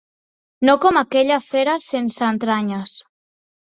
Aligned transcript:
No 0.69 0.75
com 0.85 0.97
aquella 1.03 1.39
fera 1.51 1.79
sense 1.91 2.29
entranyes. 2.33 3.01